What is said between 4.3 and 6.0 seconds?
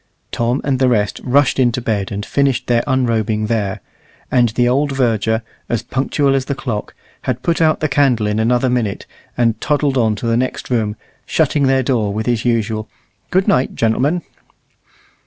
and the old verger, as